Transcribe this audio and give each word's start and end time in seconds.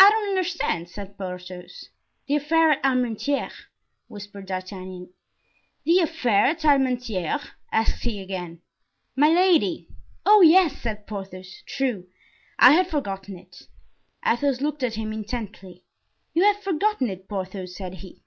"I 0.00 0.10
don't 0.10 0.30
understand," 0.30 0.88
said 0.88 1.16
Porthos. 1.16 1.90
"The 2.26 2.34
affair 2.34 2.72
at 2.72 2.82
Armentieres," 2.82 3.52
whispered 4.08 4.46
D'Artagnan. 4.46 5.12
"The 5.84 6.00
affair 6.00 6.46
at 6.46 6.64
Armentieres?" 6.64 7.50
asked 7.70 8.02
he 8.02 8.18
again. 8.20 8.62
"Milady." 9.14 9.86
"Oh, 10.24 10.40
yes!" 10.40 10.82
said 10.82 11.06
Porthos; 11.06 11.62
"true, 11.64 12.08
I 12.58 12.72
had 12.72 12.88
forgotten 12.88 13.38
it!" 13.38 13.68
Athos 14.26 14.60
looked 14.60 14.82
at 14.82 14.94
him 14.96 15.12
intently. 15.12 15.84
"You 16.34 16.42
have 16.42 16.60
forgotten 16.64 17.08
it, 17.08 17.28
Porthos?" 17.28 17.76
said 17.76 17.94
he. 17.98 18.22